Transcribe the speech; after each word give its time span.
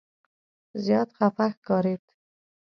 زیات 0.85 1.09
خفه 1.17 1.45
ښکارېد. 1.55 2.03